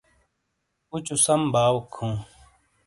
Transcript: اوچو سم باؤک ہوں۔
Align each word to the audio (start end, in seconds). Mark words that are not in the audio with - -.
اوچو 0.91 1.15
سم 1.25 1.41
باؤک 1.53 1.87
ہوں۔ 1.97 2.15